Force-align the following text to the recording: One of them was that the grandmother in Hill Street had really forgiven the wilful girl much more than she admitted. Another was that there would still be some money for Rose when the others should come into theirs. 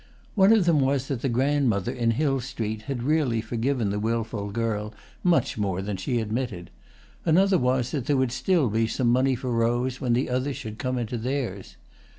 One 0.33 0.51
of 0.51 0.65
them 0.65 0.79
was 0.79 1.09
that 1.09 1.21
the 1.21 1.29
grandmother 1.29 1.91
in 1.91 2.09
Hill 2.17 2.39
Street 2.39 2.81
had 2.89 3.03
really 3.03 3.39
forgiven 3.39 3.91
the 3.91 3.99
wilful 3.99 4.49
girl 4.49 4.95
much 5.23 5.59
more 5.59 5.79
than 5.83 5.95
she 5.95 6.19
admitted. 6.19 6.71
Another 7.23 7.59
was 7.59 7.91
that 7.91 8.07
there 8.07 8.17
would 8.17 8.31
still 8.31 8.67
be 8.67 8.87
some 8.87 9.09
money 9.09 9.35
for 9.35 9.51
Rose 9.51 10.01
when 10.01 10.13
the 10.13 10.27
others 10.27 10.57
should 10.57 10.79
come 10.79 10.97
into 10.97 11.19
theirs. 11.19 11.75